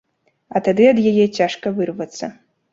[0.55, 2.35] А тады ад яе цяжка вырвацца.